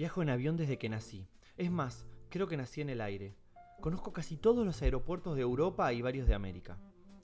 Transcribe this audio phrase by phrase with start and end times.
[0.00, 1.28] Viajo en avión desde que nací.
[1.58, 3.34] Es más, creo que nací en el aire.
[3.82, 6.78] Conozco casi todos los aeropuertos de Europa y varios de América.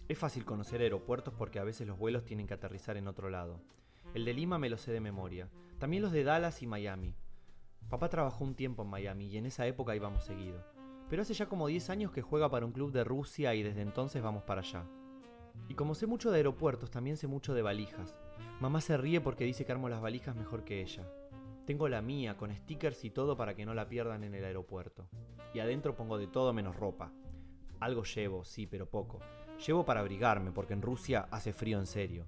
[0.09, 3.63] Es fácil conocer aeropuertos porque a veces los vuelos tienen que aterrizar en otro lado.
[4.13, 5.49] El de Lima me lo sé de memoria.
[5.79, 7.15] También los de Dallas y Miami.
[7.89, 10.63] Papá trabajó un tiempo en Miami y en esa época íbamos seguido.
[11.09, 13.81] Pero hace ya como 10 años que juega para un club de Rusia y desde
[13.81, 14.85] entonces vamos para allá.
[15.71, 18.15] Y como sé mucho de aeropuertos, también sé mucho de valijas.
[18.61, 21.11] Mamá se ríe porque dice que armo las valijas mejor que ella.
[21.67, 25.09] Tengo la mía, con stickers y todo para que no la pierdan en el aeropuerto.
[25.53, 27.13] Y adentro pongo de todo menos ropa.
[27.81, 29.19] Algo llevo, sí, pero poco.
[29.67, 32.27] Llevo para abrigarme, porque en Rusia hace frío en serio.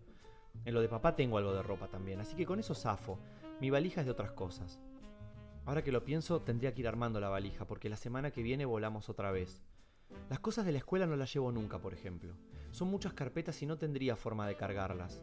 [0.65, 3.21] En lo de papá tengo algo de ropa también, así que con eso zafo.
[3.61, 4.81] Mi valija es de otras cosas.
[5.67, 8.65] Ahora que lo pienso, tendría que ir armando la valija, porque la semana que viene
[8.65, 9.63] volamos otra vez.
[10.29, 12.35] Las cosas de la escuela no las llevo nunca, por ejemplo.
[12.73, 15.23] Son muchas carpetas y no tendría forma de cargarlas.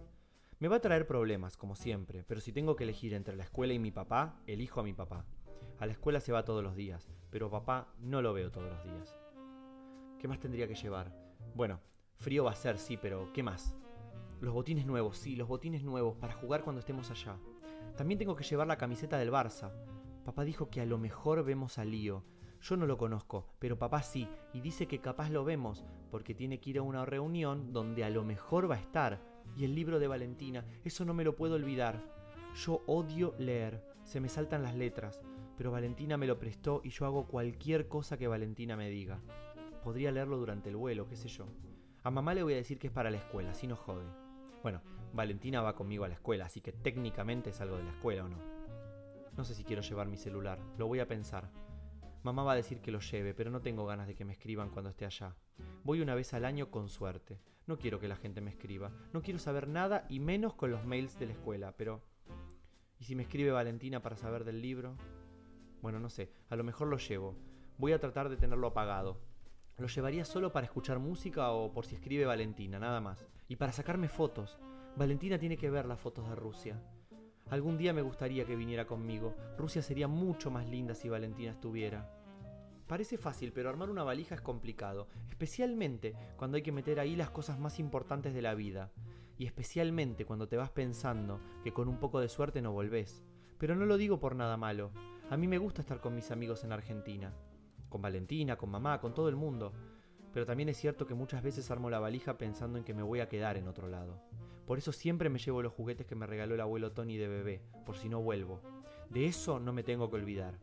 [0.58, 3.74] Me va a traer problemas, como siempre, pero si tengo que elegir entre la escuela
[3.74, 5.26] y mi papá, elijo a mi papá.
[5.80, 8.84] A la escuela se va todos los días, pero papá no lo veo todos los
[8.86, 9.20] días.
[10.18, 11.14] ¿Qué más tendría que llevar?
[11.56, 11.82] Bueno,
[12.16, 13.76] frío va a ser, sí, pero ¿qué más?
[14.40, 17.38] Los botines nuevos, sí, los botines nuevos, para jugar cuando estemos allá.
[17.98, 19.74] También tengo que llevar la camiseta del Barça.
[20.24, 22.24] Papá dijo que a lo mejor vemos a Lío.
[22.62, 26.62] Yo no lo conozco, pero papá sí, y dice que capaz lo vemos, porque tiene
[26.62, 30.00] que ir a una reunión donde a lo mejor va a estar y el libro
[30.00, 32.02] de Valentina, eso no me lo puedo olvidar.
[32.56, 35.22] Yo odio leer, se me saltan las letras,
[35.58, 39.20] pero Valentina me lo prestó y yo hago cualquier cosa que Valentina me diga.
[39.84, 41.48] Podría leerlo durante el vuelo, qué sé yo.
[42.04, 44.06] A mamá le voy a decir que es para la escuela, si no jode.
[44.62, 44.82] Bueno,
[45.14, 48.30] Valentina va conmigo a la escuela, así que técnicamente es algo de la escuela o
[48.30, 48.38] no.
[49.38, 51.50] No sé si quiero llevar mi celular, lo voy a pensar.
[52.26, 54.72] Mamá va a decir que lo lleve, pero no tengo ganas de que me escriban
[54.72, 55.36] cuando esté allá.
[55.84, 57.40] Voy una vez al año con suerte.
[57.68, 58.92] No quiero que la gente me escriba.
[59.14, 62.02] No quiero saber nada y menos con los mails de la escuela, pero...
[62.98, 64.98] ¿Y si me escribe Valentina para saber del libro?
[65.84, 67.36] Bueno, no sé, a lo mejor lo llevo.
[67.78, 69.22] Voy a tratar de tenerlo apagado.
[69.78, 73.24] Lo llevaría solo para escuchar música o por si escribe Valentina, nada más.
[73.48, 74.58] Y para sacarme fotos.
[74.96, 76.82] Valentina tiene que ver las fotos de Rusia.
[77.50, 79.36] Algún día me gustaría que viniera conmigo.
[79.58, 82.10] Rusia sería mucho más linda si Valentina estuviera.
[82.88, 87.30] Parece fácil, pero armar una valija es complicado, especialmente cuando hay que meter ahí las
[87.30, 88.92] cosas más importantes de la vida,
[89.38, 93.24] y especialmente cuando te vas pensando que con un poco de suerte no volvés.
[93.58, 94.92] Pero no lo digo por nada malo.
[95.30, 97.34] A mí me gusta estar con mis amigos en Argentina,
[97.90, 99.72] con Valentina, con mamá, con todo el mundo.
[100.36, 103.22] Pero también es cierto que muchas veces armo la valija pensando en que me voy
[103.22, 104.22] a quedar en otro lado.
[104.68, 107.62] Por eso siempre me llevo los juguetes que me regaló el abuelo Tony de bebé,
[107.86, 108.60] por si no vuelvo.
[109.10, 110.60] De eso no me tengo que olvidar.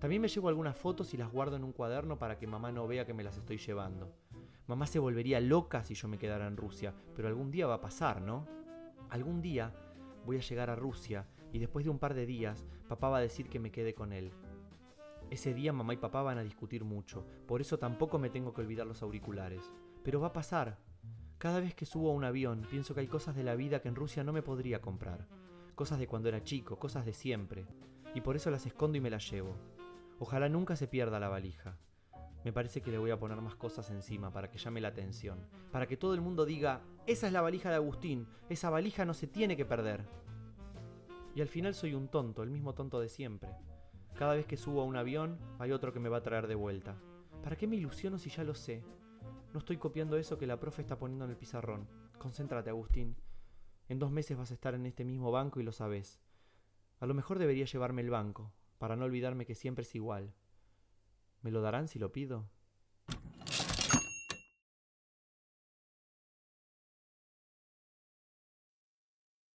[0.00, 2.86] También me llevo algunas fotos y las guardo en un cuaderno para que mamá no
[2.86, 4.12] vea que me las estoy llevando.
[4.66, 7.80] Mamá se volvería loca si yo me quedara en Rusia, pero algún día va a
[7.80, 8.46] pasar, ¿no?
[9.08, 9.72] Algún día
[10.26, 13.22] voy a llegar a Rusia y después de un par de días papá va a
[13.22, 14.30] decir que me quede con él.
[15.30, 18.60] Ese día mamá y papá van a discutir mucho, por eso tampoco me tengo que
[18.60, 19.72] olvidar los auriculares.
[20.04, 20.78] Pero va a pasar.
[21.38, 23.88] Cada vez que subo a un avión pienso que hay cosas de la vida que
[23.88, 25.26] en Rusia no me podría comprar.
[25.74, 27.66] Cosas de cuando era chico, cosas de siempre.
[28.14, 29.56] Y por eso las escondo y me las llevo.
[30.18, 31.76] Ojalá nunca se pierda la valija.
[32.44, 35.40] Me parece que le voy a poner más cosas encima para que llame la atención.
[35.72, 39.14] Para que todo el mundo diga, esa es la valija de Agustín, esa valija no
[39.14, 40.04] se tiene que perder.
[41.34, 43.50] Y al final soy un tonto, el mismo tonto de siempre.
[44.18, 46.54] Cada vez que subo a un avión, hay otro que me va a traer de
[46.54, 46.96] vuelta.
[47.42, 48.82] ¿Para qué me ilusiono si ya lo sé?
[49.52, 51.86] No estoy copiando eso que la profe está poniendo en el pizarrón.
[52.18, 53.14] Concéntrate, Agustín.
[53.88, 56.18] En dos meses vas a estar en este mismo banco y lo sabes.
[56.98, 60.32] A lo mejor debería llevarme el banco, para no olvidarme que siempre es igual.
[61.42, 62.48] ¿Me lo darán si lo pido?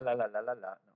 [0.02, 0.91] La la la la la.